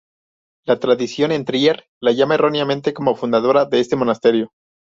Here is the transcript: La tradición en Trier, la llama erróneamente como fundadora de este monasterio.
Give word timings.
La 0.65 0.79
tradición 0.79 1.31
en 1.31 1.45
Trier, 1.45 1.85
la 2.01 2.11
llama 2.11 2.33
erróneamente 2.33 2.91
como 2.91 3.13
fundadora 3.15 3.65
de 3.65 3.81
este 3.81 3.95
monasterio. 3.95 4.49